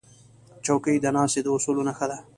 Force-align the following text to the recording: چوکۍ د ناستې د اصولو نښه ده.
چوکۍ 0.65 0.95
د 1.01 1.05
ناستې 1.15 1.41
د 1.43 1.47
اصولو 1.55 1.81
نښه 1.87 2.05
ده. 2.11 2.17